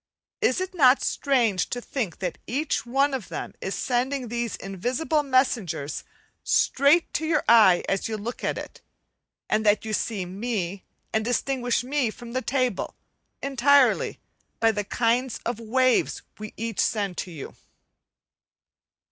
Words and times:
Is 0.41 0.59
it 0.59 0.73
not 0.73 1.03
strange 1.03 1.69
to 1.69 1.79
think 1.79 2.17
that 2.17 2.39
each 2.47 2.87
one 2.87 3.13
of 3.13 3.27
them 3.29 3.53
is 3.61 3.75
sending 3.75 4.29
these 4.29 4.55
invisible 4.55 5.21
messengers 5.21 6.03
straight 6.43 7.13
to 7.13 7.25
your 7.27 7.43
eye 7.47 7.83
as 7.87 8.07
you 8.09 8.17
look 8.17 8.43
at 8.43 8.57
it; 8.57 8.81
and 9.47 9.63
that 9.63 9.85
you 9.85 9.93
see 9.93 10.25
me, 10.25 10.85
and 11.13 11.23
distinguish 11.23 11.83
me 11.83 12.09
from 12.09 12.31
the 12.33 12.41
table, 12.41 12.95
entirely 13.43 14.19
by 14.59 14.71
the 14.71 14.83
kind 14.83 15.37
of 15.45 15.59
waves 15.59 16.23
we 16.39 16.55
each 16.57 16.79
send 16.79 17.15
to 17.19 17.29
you? 17.29 17.53